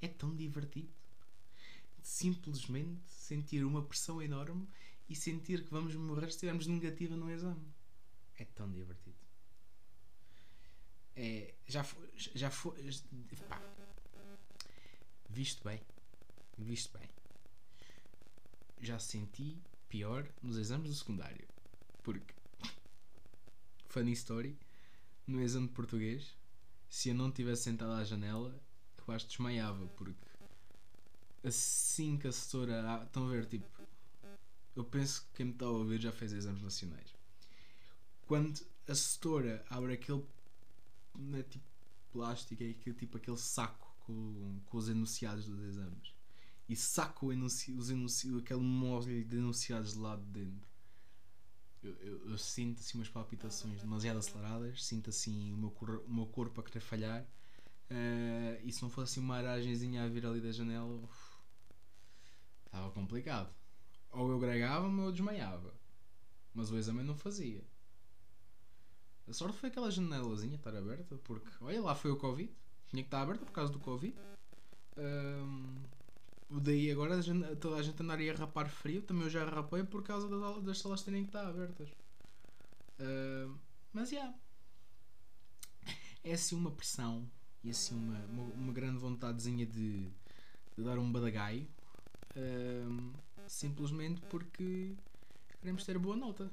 é? 0.00 0.06
É 0.06 0.08
tão 0.08 0.34
divertido. 0.34 0.88
Simplesmente 2.02 3.02
sentir 3.10 3.62
uma 3.62 3.82
pressão 3.82 4.22
enorme 4.22 4.66
e 5.06 5.14
sentir 5.14 5.64
que 5.64 5.70
vamos 5.70 5.94
morrer 5.94 6.28
se 6.28 6.36
estivermos 6.36 6.66
negativa 6.66 7.14
no 7.14 7.30
exame. 7.30 7.68
É 8.38 8.46
tão 8.46 8.72
divertido. 8.72 9.27
É, 11.20 11.52
já 11.66 11.82
foi. 11.82 12.08
Já 12.16 12.48
foi 12.48 12.78
pá. 13.48 13.60
Visto 15.28 15.64
bem. 15.64 15.80
Visto 16.56 16.96
bem. 16.96 17.08
Já 18.80 19.00
senti 19.00 19.60
pior 19.88 20.28
nos 20.40 20.56
exames 20.56 20.88
do 20.88 20.94
secundário. 20.94 21.44
Porque. 22.04 22.32
Funny 23.88 24.12
story. 24.12 24.56
No 25.26 25.42
exame 25.42 25.66
de 25.66 25.74
português, 25.74 26.36
se 26.88 27.08
eu 27.08 27.16
não 27.16 27.32
tivesse 27.32 27.64
sentado 27.64 27.92
à 27.92 28.04
janela, 28.04 28.50
eu 28.96 29.04
quase 29.04 29.26
desmaiava. 29.26 29.88
Porque. 29.88 30.14
Assim 31.42 32.16
que 32.16 32.28
a 32.28 32.30
assessora. 32.30 32.80
ah, 32.88 33.04
Estão 33.04 33.26
a 33.26 33.30
ver, 33.32 33.46
tipo. 33.46 33.66
Eu 34.76 34.84
penso 34.84 35.22
que 35.22 35.38
quem 35.38 35.46
me 35.46 35.52
está 35.52 35.66
a 35.66 35.70
ouvir 35.70 36.00
já 36.00 36.12
fez 36.12 36.32
exames 36.32 36.62
nacionais. 36.62 37.12
Quando 38.24 38.64
a 38.86 38.92
assessora 38.92 39.64
abre 39.68 39.94
aquele 39.94 40.24
não 41.18 41.38
é 41.38 41.42
tipo 41.42 41.64
plástico, 42.10 42.62
é 42.62 42.70
aquele, 42.70 42.96
tipo 42.96 43.16
aquele 43.16 43.36
saco 43.36 43.94
com, 44.00 44.60
com 44.66 44.78
os 44.78 44.88
enunciados 44.88 45.46
dos 45.46 45.60
exames. 45.62 46.14
E 46.68 46.76
saca 46.76 47.24
o 47.24 47.32
enunci, 47.32 47.72
os 47.72 47.90
aquele 48.38 48.60
molho 48.60 49.24
de 49.24 49.36
enunciados 49.36 49.94
de 49.94 49.98
lado 49.98 50.22
de 50.22 50.44
dentro. 50.44 50.68
Eu, 51.82 51.94
eu, 51.94 52.30
eu 52.30 52.38
sinto 52.38 52.80
assim 52.80 52.98
umas 52.98 53.08
palpitações 53.08 53.80
demasiado 53.80 54.18
aceleradas, 54.18 54.84
sinto 54.84 55.10
assim 55.10 55.52
o 55.54 55.56
meu, 55.56 55.70
cor, 55.70 56.02
o 56.06 56.12
meu 56.12 56.26
corpo 56.26 56.60
a 56.60 56.64
querer 56.64 56.80
falhar. 56.80 57.26
eh, 57.90 58.60
e 58.64 58.72
se 58.72 58.82
não 58.82 58.90
fosse 58.90 59.12
assim 59.12 59.20
uma 59.20 59.36
aragenzinha 59.36 60.04
a 60.04 60.08
vir 60.08 60.26
ali 60.26 60.40
da 60.40 60.52
janela, 60.52 61.08
estava 62.66 62.90
complicado. 62.90 63.54
Ou 64.10 64.30
eu 64.30 64.38
gregava-me 64.38 65.00
ou 65.00 65.06
eu 65.06 65.12
desmaiava. 65.12 65.74
Mas 66.54 66.70
o 66.70 66.76
exame 66.76 67.02
não 67.02 67.16
fazia. 67.16 67.64
A 69.28 69.32
sorte 69.32 69.58
foi 69.58 69.68
aquela 69.68 69.90
janelazinha 69.90 70.56
estar 70.56 70.74
aberta, 70.74 71.16
porque 71.24 71.48
olha 71.60 71.80
lá 71.82 71.94
foi 71.94 72.10
o 72.10 72.16
Covid, 72.16 72.50
tinha 72.88 73.02
que 73.02 73.06
estar 73.08 73.22
aberta 73.22 73.44
por 73.44 73.52
causa 73.52 73.72
do 73.72 73.78
Covid. 73.78 74.14
Ahm, 74.96 75.76
daí 76.50 76.90
agora 76.90 77.16
a 77.16 77.20
gente- 77.20 77.56
toda 77.56 77.76
a 77.76 77.82
gente 77.82 78.02
andaria 78.02 78.32
a 78.32 78.36
rapar 78.36 78.68
frio, 78.70 79.02
também 79.02 79.24
eu 79.24 79.30
já 79.30 79.44
rapei 79.44 79.84
por 79.84 80.02
causa 80.02 80.28
das, 80.28 80.62
das 80.64 80.78
salas 80.78 81.02
terem 81.02 81.22
que 81.24 81.28
estar 81.28 81.46
abertas. 81.46 81.88
Mas 83.92 84.10
já. 84.10 84.32
É 86.24 86.32
assim 86.32 86.56
uma 86.56 86.70
pressão 86.70 87.30
e 87.62 87.70
assim 87.70 87.94
uma, 87.94 88.18
uma, 88.26 88.42
uma 88.54 88.72
grande 88.72 88.98
vontadezinha 88.98 89.64
de, 89.66 90.08
de 90.76 90.84
dar 90.84 90.98
um 90.98 91.10
badagaio. 91.10 91.66
simplesmente 93.46 94.20
porque 94.22 94.96
queremos 95.60 95.84
ter 95.84 95.98
boa 95.98 96.16
nota. 96.16 96.50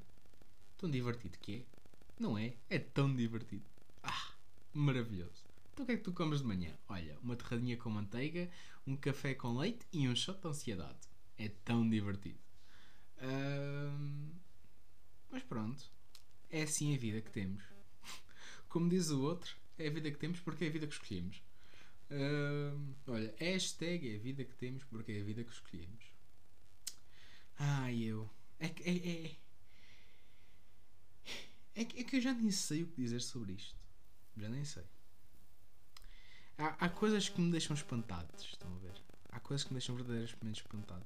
Tão 0.77 0.89
divertido 0.89 1.37
que 1.39 1.55
é. 1.55 1.74
Não 2.19 2.37
é? 2.37 2.55
É 2.69 2.79
tão 2.79 3.13
divertido. 3.15 3.65
Ah, 4.03 4.31
maravilhoso. 4.73 5.43
Então 5.73 5.83
o 5.83 5.85
que 5.85 5.93
é 5.93 5.97
que 5.97 6.03
tu 6.03 6.13
comes 6.13 6.39
de 6.39 6.45
manhã? 6.45 6.73
Olha, 6.87 7.17
uma 7.21 7.35
torradinha 7.35 7.75
com 7.75 7.89
manteiga, 7.89 8.49
um 8.87 8.95
café 8.95 9.33
com 9.33 9.57
leite 9.57 9.85
e 9.91 10.07
um 10.07 10.15
shot 10.15 10.39
de 10.41 10.47
ansiedade. 10.47 10.99
É 11.37 11.49
tão 11.49 11.87
divertido. 11.89 12.39
Mas 15.31 15.43
pronto. 15.43 15.83
É 16.49 16.61
assim 16.61 16.95
a 16.95 16.97
vida 16.97 17.21
que 17.21 17.31
temos. 17.31 17.63
Como 18.69 18.87
diz 18.87 19.09
o 19.09 19.21
outro, 19.21 19.53
é 19.77 19.87
a 19.87 19.91
vida 19.91 20.09
que 20.09 20.17
temos 20.17 20.39
porque 20.39 20.65
é 20.65 20.67
a 20.67 20.71
vida 20.71 20.87
que 20.87 20.93
escolhemos. 20.93 21.41
Ahm, 22.09 22.93
olha, 23.07 23.33
hashtag 23.37 24.13
é 24.13 24.15
a 24.15 24.19
vida 24.19 24.45
que 24.45 24.55
temos 24.55 24.83
porque 24.85 25.11
é 25.11 25.19
a 25.19 25.23
vida 25.23 25.43
que 25.43 25.51
escolhemos. 25.51 26.05
Ai, 27.57 28.03
eu. 28.03 28.29
É 28.59 28.69
que. 28.69 28.83
É, 28.83 29.25
é, 29.25 29.35
é, 31.75 31.85
que, 31.85 31.99
é 31.99 32.03
que 32.03 32.15
eu 32.15 32.21
já 32.21 32.33
nem 32.33 32.51
sei 32.51 32.83
o 32.83 32.87
que 32.87 33.01
dizer 33.01 33.21
sobre 33.21 33.53
isto. 33.53 33.75
Já 34.37 34.49
nem 34.49 34.63
sei. 34.63 34.83
Há, 36.57 36.85
há 36.85 36.89
coisas 36.89 37.27
que 37.27 37.41
me 37.41 37.51
deixam 37.51 37.75
espantados, 37.75 38.45
estão 38.45 38.73
a 38.73 38.79
ver? 38.79 38.93
Há 39.29 39.39
coisas 39.39 39.65
que 39.65 39.73
me 39.73 39.79
deixam 39.79 39.95
verdadeiramente 39.95 40.61
espantado. 40.61 41.03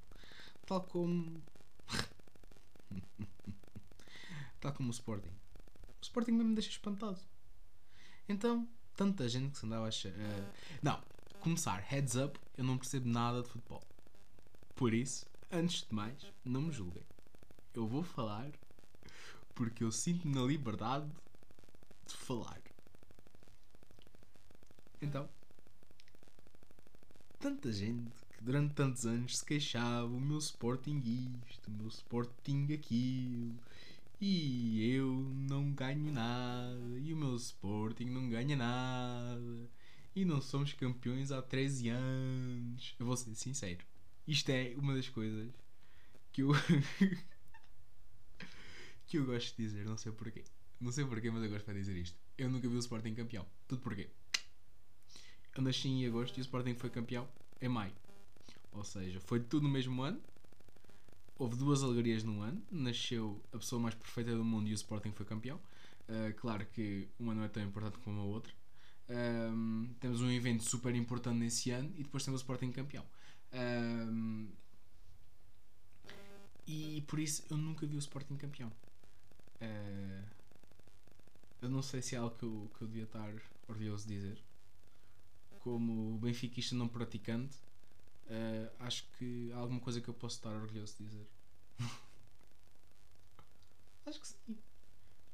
Tal 0.66 0.84
como. 0.84 1.42
Tal 4.62 4.74
como 4.74 4.90
o 4.90 4.92
Sporting. 4.92 5.30
O 5.30 6.04
Sporting 6.04 6.32
mesmo 6.32 6.50
me 6.50 6.56
deixa 6.56 6.70
espantado. 6.70 7.20
Então, 8.28 8.70
tanta 8.96 9.28
gente 9.28 9.54
que 9.54 9.58
se 9.58 9.66
andava 9.66 9.88
a 9.88 9.90
eh, 9.90 10.52
não, 10.84 11.02
começar, 11.40 11.80
heads 11.80 12.16
up, 12.16 12.40
eu 12.56 12.64
não 12.64 12.78
percebo 12.78 13.10
nada 13.10 13.42
de 13.42 13.50
futebol. 13.50 13.82
Por 14.76 14.94
isso, 14.94 15.26
antes 15.52 15.88
de 15.88 15.96
mais, 15.96 16.32
não 16.46 16.62
me 16.62 16.72
julguem. 16.72 17.08
Eu 17.74 17.88
vou 17.88 18.04
falar 18.04 18.52
porque 19.60 19.84
eu 19.84 19.92
sinto 19.92 20.26
na 20.26 20.42
liberdade 20.42 21.12
de 22.08 22.16
falar. 22.16 22.62
Então, 25.02 25.28
tanta 27.38 27.70
gente 27.70 28.10
que 28.38 28.42
durante 28.42 28.74
tantos 28.74 29.06
anos 29.06 29.40
se 29.40 29.46
queixava 29.46 30.08
o 30.08 30.22
meu 30.22 30.38
Sporting 30.38 31.04
isto, 31.46 31.68
o 31.68 31.72
meu 31.72 31.90
Sporting 31.90 32.70
aquilo, 32.74 33.60
e 34.22 34.94
eu 34.94 35.30
não 35.36 35.74
ganho 35.74 36.10
nada, 36.10 36.98
e 36.98 37.12
o 37.14 37.18
meu 37.18 37.36
Sporting 37.36 38.06
não 38.06 38.30
ganha 38.30 38.56
nada, 38.56 39.70
E 40.16 40.24
não 40.24 40.42
somos 40.42 40.72
campeões 40.72 41.34
há 41.34 41.42
13 41.42 41.90
anos. 41.90 42.96
Eu 42.98 43.06
vou 43.06 43.18
ser 43.18 43.36
sincero. 43.36 43.86
Isto 44.26 44.52
é 44.52 44.74
uma 44.78 44.96
das 44.96 45.10
coisas 45.10 45.52
que 46.32 46.44
eu. 46.44 46.52
que 49.10 49.18
eu 49.18 49.26
gosto 49.26 49.58
de 49.58 49.64
dizer, 49.64 49.86
não 49.86 49.98
sei 49.98 50.12
porquê. 50.12 50.44
Não 50.80 50.92
sei 50.92 51.04
porquê, 51.04 51.32
mas 51.32 51.44
eu 51.44 51.50
gosto 51.50 51.66
de 51.66 51.80
dizer 51.80 51.98
isto. 51.98 52.16
Eu 52.38 52.50
nunca 52.50 52.70
vi 52.70 52.76
o 52.76 52.80
Sporting 52.80 53.16
campeão. 53.16 53.46
Tudo 53.68 53.82
porquê? 53.82 54.08
Eu 55.56 55.64
nasci 55.64 55.88
em 55.90 56.06
agosto 56.06 56.38
e 56.38 56.42
o 56.42 56.44
Sporting 56.44 56.76
foi 56.76 56.92
campeão 56.92 57.28
em 57.60 57.68
maio. 57.68 57.92
Ou 58.72 58.84
seja, 58.84 59.20
foi 59.20 59.40
tudo 59.40 59.64
no 59.64 59.70
mesmo 59.70 60.02
ano. 60.04 60.22
Houve 61.40 61.56
duas 61.56 61.84
alegrias 61.84 62.24
num 62.24 62.42
ano. 62.44 62.62
Nasceu 62.72 63.44
a 63.52 63.58
pessoa 63.58 63.82
mais 63.82 63.96
perfeita 63.96 64.36
do 64.36 64.46
mundo 64.46 64.70
e 64.70 64.74
o 64.74 64.76
Sporting 64.76 65.12
foi 65.12 65.26
campeão. 65.26 65.60
Uh, 66.08 66.34
claro 66.38 66.66
que 66.68 67.08
uma 67.20 67.34
não 67.34 67.44
é 67.44 67.48
tão 67.48 67.64
importante 67.64 67.98
como 68.00 68.22
a 68.22 68.24
outra. 68.24 68.54
Um, 69.10 69.90
temos 70.00 70.22
um 70.22 70.30
evento 70.30 70.64
super 70.64 70.94
importante 70.94 71.40
nesse 71.40 71.72
ano 71.72 71.92
e 71.98 72.04
depois 72.04 72.24
temos 72.24 72.42
o 72.42 72.44
Sporting 72.44 72.72
campeão. 72.72 73.04
Um, 73.52 74.50
e 76.68 77.04
por 77.08 77.18
isso 77.18 77.44
eu 77.50 77.58
nunca 77.58 77.88
vi 77.88 77.96
o 77.96 78.00
Sporting 78.00 78.38
campeão. 78.38 78.72
Uh, 79.62 80.26
eu 81.62 81.70
não 81.70 81.82
sei 81.82 82.02
se 82.02 82.16
é 82.16 82.18
algo 82.18 82.36
que 82.38 82.44
eu, 82.44 82.72
que 82.78 82.84
eu 82.84 82.88
devia 82.88 83.04
estar 83.04 83.34
orgulhoso 83.68 84.08
de 84.08 84.16
dizer. 84.16 84.44
Como 85.60 86.18
benfiquista 86.20 86.76
não 86.76 86.88
praticante, 86.88 87.58
uh, 88.28 88.72
acho 88.80 89.06
que 89.18 89.52
há 89.52 89.58
alguma 89.58 89.80
coisa 89.80 90.00
que 90.00 90.08
eu 90.08 90.14
posso 90.14 90.38
estar 90.38 90.52
orgulhoso 90.52 90.96
de 90.98 91.06
dizer. 91.06 91.28
acho 94.06 94.20
que 94.20 94.28
sim. 94.28 94.58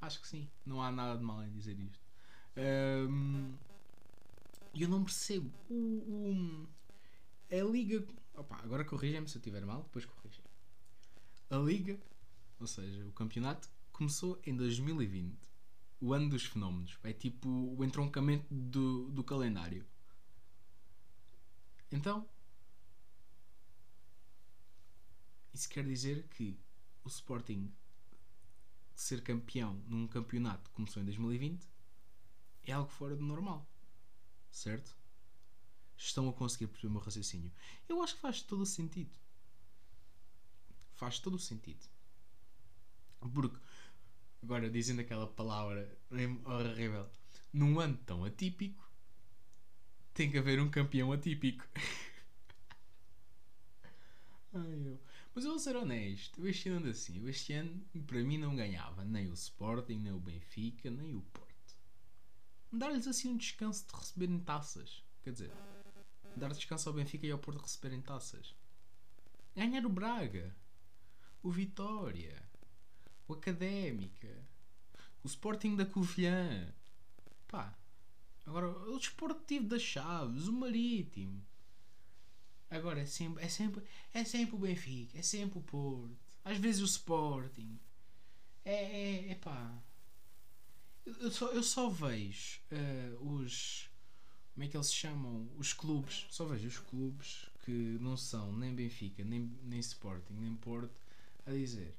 Acho 0.01 0.21
que 0.21 0.27
sim. 0.27 0.49
Não 0.65 0.81
há 0.81 0.91
nada 0.91 1.17
de 1.17 1.23
mal 1.23 1.43
em 1.43 1.51
dizer 1.51 1.79
isto. 1.79 1.99
E 4.75 4.81
eu 4.81 4.89
não 4.89 5.03
percebo. 5.03 5.49
O, 5.69 5.73
o, 5.73 6.67
a 7.49 7.71
Liga. 7.71 8.05
Opa, 8.33 8.59
agora 8.61 8.83
corrigem-me 8.83 9.27
se 9.27 9.37
eu 9.37 9.39
estiver 9.39 9.65
mal, 9.65 9.83
depois 9.83 10.05
corrigem. 10.05 10.43
A 11.49 11.57
Liga, 11.57 11.97
ou 12.59 12.67
seja, 12.67 13.05
o 13.05 13.11
campeonato, 13.13 13.69
começou 13.95 14.41
em 14.45 14.53
2020. 14.53 15.39
O 16.01 16.13
ano 16.13 16.29
dos 16.29 16.45
fenómenos. 16.45 16.99
É 17.01 17.13
tipo 17.13 17.47
o 17.47 17.83
entroncamento 17.83 18.45
do, 18.53 19.09
do 19.09 19.23
calendário. 19.23 19.87
Então. 21.89 22.27
Isso 25.53 25.69
quer 25.69 25.85
dizer 25.85 26.27
que 26.27 26.59
o 27.05 27.07
Sporting 27.07 27.73
ser 28.93 29.23
campeão 29.23 29.81
num 29.87 30.05
campeonato 30.07 30.69
que 30.69 30.75
começou 30.75 31.01
em 31.01 31.05
2020 31.05 31.65
é 32.63 32.73
algo 32.73 32.89
fora 32.89 33.15
do 33.15 33.23
normal. 33.23 33.65
Certo? 34.51 34.93
Estão 35.95 36.27
a 36.27 36.33
conseguir 36.33 36.67
perceber 36.67 36.89
o 36.89 36.91
meu 36.91 37.01
raciocínio. 37.01 37.51
Eu 37.87 38.03
acho 38.03 38.15
que 38.15 38.21
faz 38.21 38.41
todo 38.41 38.61
o 38.61 38.65
sentido. 38.65 39.17
Faz 40.95 41.19
todo 41.19 41.35
o 41.35 41.39
sentido. 41.39 41.87
Porque, 43.33 43.57
agora 44.45 44.69
dizendo 44.69 45.01
aquela 45.01 45.25
palavra 45.25 45.97
horrível, 46.45 47.09
num 47.51 47.79
ano 47.79 47.97
tão 48.05 48.23
atípico, 48.23 48.87
tem 50.13 50.29
que 50.29 50.37
haver 50.37 50.61
um 50.61 50.69
campeão 50.69 51.11
atípico. 51.11 51.67
Ai, 54.53 54.87
eu. 54.87 54.99
Mas 55.33 55.43
eu 55.43 55.51
vou 55.51 55.59
ser 55.59 55.75
honesto, 55.75 56.39
eu 56.39 56.47
este 56.47 56.69
ano 56.69 56.89
assim. 56.89 57.17
Eu 57.17 57.27
este 57.27 57.53
ano, 57.53 57.83
para 58.05 58.23
mim, 58.23 58.37
não 58.37 58.55
ganhava 58.55 59.03
nem 59.03 59.29
o 59.29 59.33
Sporting, 59.33 59.97
nem 59.97 60.13
o 60.13 60.19
Benfica, 60.19 60.89
nem 60.89 61.15
o 61.15 61.21
Porto. 61.21 61.75
Dar-lhes 62.71 63.07
assim 63.07 63.29
um 63.29 63.37
descanso 63.37 63.85
de 63.87 63.95
receberem 63.95 64.39
taças. 64.39 65.03
Quer 65.23 65.33
dizer, 65.33 65.51
dar 66.37 66.53
descanso 66.53 66.87
ao 66.87 66.95
Benfica 66.95 67.25
e 67.25 67.31
ao 67.31 67.39
Porto 67.39 67.61
receberem 67.61 68.01
taças. 68.01 68.55
Ganhar 69.55 69.85
o 69.85 69.89
Braga, 69.89 70.55
o 71.43 71.51
Vitória, 71.51 72.41
o 73.27 73.33
Académica, 73.33 74.45
o 75.23 75.27
Sporting 75.27 75.75
da 75.75 75.85
Covilhã. 75.85 76.73
Pá, 77.47 77.77
agora 78.45 78.69
o 78.69 78.97
Desportivo 78.97 79.67
das 79.67 79.81
Chaves, 79.81 80.47
o 80.47 80.53
Marítimo. 80.53 81.45
Agora 82.69 83.01
é 83.01 83.05
sempre, 83.05 83.43
é 83.43 83.47
sempre, 83.47 83.83
é 84.13 84.23
sempre 84.23 84.55
o 84.55 84.59
Benfica, 84.59 85.17
é 85.17 85.21
sempre 85.21 85.59
o 85.59 85.61
Porto, 85.61 86.17
às 86.43 86.57
vezes 86.57 86.81
o 86.81 86.85
Sporting. 86.85 87.79
É, 88.63 88.73
é, 88.73 89.31
é 89.31 89.35
pá. 89.35 89.81
Eu 91.05 91.29
só, 91.31 91.51
eu 91.51 91.63
só 91.63 91.89
vejo 91.89 92.59
uh, 92.71 93.33
os. 93.35 93.89
Como 94.53 94.63
é 94.63 94.67
que 94.67 94.75
eles 94.75 94.87
se 94.87 94.95
chamam? 94.95 95.47
Os 95.57 95.71
clubes. 95.73 96.25
Só 96.31 96.45
vejo 96.45 96.67
os 96.67 96.79
clubes 96.79 97.47
que 97.63 97.97
não 98.01 98.17
são 98.17 98.55
nem 98.55 98.73
Benfica, 98.73 99.23
nem, 99.23 99.51
nem 99.63 99.79
Sporting, 99.79 100.33
nem 100.33 100.55
Porto 100.55 100.99
a 101.45 101.51
dizer. 101.51 101.95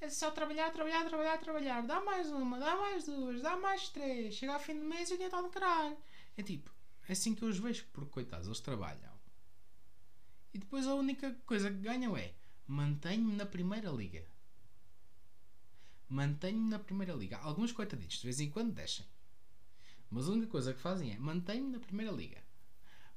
É 0.00 0.08
só 0.08 0.30
trabalhar, 0.30 0.70
trabalhar, 0.70 1.04
trabalhar, 1.06 1.38
trabalhar. 1.38 1.86
Dá 1.86 2.00
mais 2.00 2.30
uma, 2.30 2.58
dá 2.58 2.76
mais 2.76 3.04
duas, 3.04 3.42
dá 3.42 3.56
mais 3.56 3.88
três. 3.88 4.34
Chega 4.34 4.54
ao 4.54 4.60
fim 4.60 4.78
do 4.78 4.84
mês 4.84 5.10
e 5.10 5.14
o 5.14 5.16
dinheiro 5.16 5.34
está 5.34 5.42
no 5.42 5.50
caralho. 5.50 5.96
É 6.36 6.42
tipo, 6.42 6.70
é 7.08 7.12
assim 7.12 7.34
que 7.34 7.42
eu 7.42 7.48
os 7.48 7.58
vejo, 7.58 7.84
porque 7.92 8.10
coitados, 8.10 8.46
eles 8.46 8.60
trabalham. 8.60 9.18
E 10.54 10.58
depois 10.58 10.86
a 10.86 10.94
única 10.94 11.34
coisa 11.44 11.70
que 11.70 11.78
ganham 11.78 12.16
é 12.16 12.32
mantenho-me 12.66 13.34
na 13.34 13.44
primeira 13.44 13.90
liga. 13.90 14.24
Mantenho-me 16.08 16.70
na 16.70 16.78
primeira 16.78 17.12
liga. 17.12 17.38
Alguns 17.38 17.72
coitaditos 17.72 18.18
de 18.18 18.24
vez 18.24 18.40
em 18.40 18.50
quando 18.50 18.72
deixem. 18.72 19.04
Mas 20.10 20.28
a 20.28 20.32
única 20.32 20.50
coisa 20.50 20.72
que 20.72 20.80
fazem 20.80 21.12
é 21.12 21.18
mantenho-me 21.18 21.72
na 21.72 21.80
primeira 21.80 22.12
liga. 22.12 22.42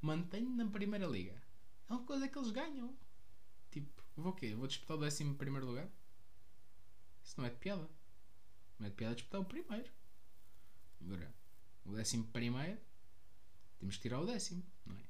Mantenho-me 0.02 0.56
na 0.56 0.70
primeira 0.70 1.06
liga. 1.06 1.42
É 1.90 1.94
uma 1.94 2.04
coisa 2.04 2.28
que 2.28 2.38
eles 2.38 2.52
ganham. 2.52 2.94
Tipo, 3.70 4.04
vou 4.18 4.32
o 4.32 4.36
quê? 4.36 4.56
Vou 4.56 4.68
disputar 4.68 4.98
o 4.98 5.00
décimo 5.00 5.36
primeiro 5.36 5.68
lugar? 5.68 5.90
Isso 7.32 7.40
não 7.40 7.48
é 7.48 7.50
de 7.50 7.56
piada. 7.56 7.90
Não 8.78 8.88
é 8.88 8.90
de 8.90 8.96
piada 8.98 9.16
disputar 9.16 9.40
o 9.40 9.46
primeiro. 9.46 9.90
Agora, 11.00 11.34
o 11.86 11.94
décimo 11.94 12.26
primeiro, 12.26 12.78
temos 13.80 13.96
que 13.96 14.02
tirar 14.02 14.20
o 14.20 14.26
décimo, 14.26 14.62
não 14.86 14.98
é? 14.98 15.04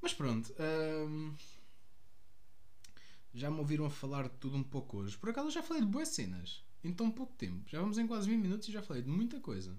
Mas 0.00 0.14
pronto. 0.14 0.50
Hum, 0.58 1.36
já 3.34 3.50
me 3.50 3.58
ouviram 3.58 3.90
falar 3.90 4.22
de 4.22 4.38
tudo 4.38 4.56
um 4.56 4.64
pouco 4.64 5.00
hoje. 5.00 5.18
Por 5.18 5.28
acaso 5.28 5.48
eu 5.48 5.52
já 5.52 5.62
falei 5.62 5.82
de 5.82 5.88
boas 5.90 6.08
cenas. 6.08 6.64
Em 6.82 6.94
tão 6.94 7.10
pouco 7.10 7.34
tempo. 7.34 7.68
Já 7.68 7.78
vamos 7.78 7.98
em 7.98 8.06
quase 8.06 8.30
20 8.30 8.40
minutos 8.40 8.68
e 8.68 8.72
já 8.72 8.82
falei 8.82 9.02
de 9.02 9.10
muita 9.10 9.38
coisa. 9.38 9.76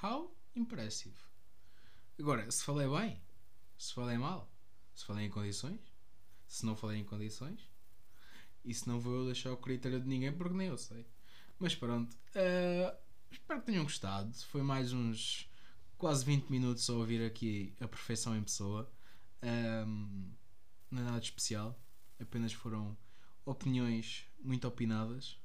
How 0.00 0.32
impressive. 0.54 1.18
Agora, 2.16 2.48
se 2.48 2.62
falei 2.62 2.86
bem, 2.86 3.20
se 3.76 3.92
falei 3.92 4.18
mal, 4.18 4.48
se 4.94 5.04
falei 5.04 5.26
em 5.26 5.30
condições, 5.30 5.80
se 6.46 6.64
não 6.64 6.76
falei 6.76 7.00
em 7.00 7.04
condições, 7.04 7.71
isso 8.64 8.88
não 8.88 9.00
vou 9.00 9.26
deixar 9.26 9.52
o 9.52 9.56
critério 9.56 10.00
de 10.00 10.08
ninguém 10.08 10.32
porque 10.32 10.54
nem 10.54 10.68
eu 10.68 10.78
sei. 10.78 11.06
Mas 11.58 11.74
pronto. 11.74 12.12
Uh, 12.34 12.96
espero 13.30 13.60
que 13.60 13.66
tenham 13.66 13.84
gostado. 13.84 14.32
Foi 14.44 14.62
mais 14.62 14.92
uns 14.92 15.48
quase 15.96 16.24
20 16.24 16.48
minutos 16.48 16.88
a 16.90 16.94
ouvir 16.94 17.24
aqui 17.24 17.74
a 17.80 17.86
perfeição 17.86 18.36
em 18.36 18.42
pessoa. 18.42 18.90
Um, 19.42 20.32
não 20.90 21.02
é 21.02 21.04
nada 21.04 21.20
de 21.20 21.26
especial, 21.26 21.80
apenas 22.20 22.52
foram 22.52 22.96
opiniões 23.44 24.24
muito 24.40 24.66
opinadas, 24.68 25.40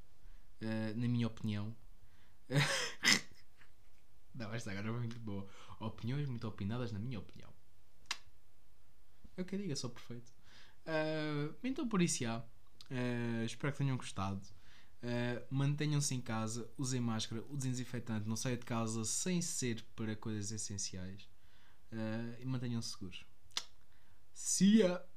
uh, 0.61 0.95
na 0.95 1.07
minha 1.07 1.27
opinião. 1.27 1.75
não, 4.35 4.53
esta 4.53 4.71
agora 4.71 4.89
foi 4.89 4.99
muito 4.99 5.19
boa. 5.19 5.47
Opiniões 5.79 6.27
muito 6.27 6.47
opinadas, 6.47 6.91
na 6.91 6.99
minha 6.99 7.19
opinião. 7.19 7.51
É 9.35 9.41
eu 9.41 9.45
digo, 9.45 9.71
é 9.71 9.75
só 9.75 9.89
perfeito. 9.89 10.31
Uh, 10.87 11.55
então, 11.63 11.87
por 11.87 12.01
isso, 12.01 12.23
já. 12.23 12.43
Uh, 12.89 13.43
espero 13.45 13.71
que 13.71 13.79
tenham 13.79 13.97
gostado. 13.97 14.41
Uh, 15.03 15.45
Mantenham-se 15.49 16.15
em 16.15 16.21
casa, 16.21 16.69
usem 16.77 16.99
máscara, 16.99 17.43
o 17.49 17.55
desinfetante, 17.55 18.27
não 18.27 18.35
saia 18.35 18.57
de 18.57 18.65
casa 18.65 19.05
sem 19.05 19.41
ser 19.41 19.83
para 19.95 20.15
coisas 20.15 20.51
essenciais 20.51 21.23
uh, 21.91 22.41
e 22.41 22.45
mantenham-se 22.45 22.89
seguros. 22.89 23.25
See 24.33 24.79
ya! 24.79 25.07